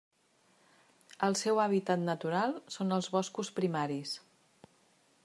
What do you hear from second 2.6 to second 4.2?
són els boscos primaris.